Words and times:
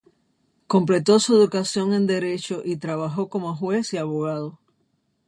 Completó 0.65 1.19
su 1.19 1.35
educación 1.35 1.93
en 1.93 2.07
Derecho 2.07 2.63
y 2.65 2.77
trabajó 2.77 3.29
como 3.29 3.55
juez 3.55 3.93
y 3.93 3.97
abogado. 3.97 4.57